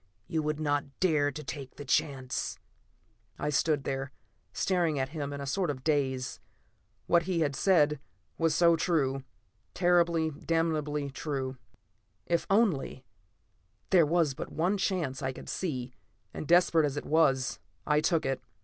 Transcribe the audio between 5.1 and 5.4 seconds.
in